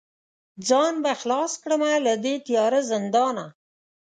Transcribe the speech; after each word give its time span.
ځان 0.67 0.93
به 1.03 1.11
خلاص 1.21 1.51
کړمه 1.63 1.91
له 2.05 2.13
دې 2.23 2.35
تیاره 2.45 2.79
زندانه 2.91 3.45